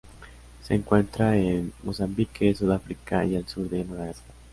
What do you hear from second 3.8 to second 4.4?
Madagascar.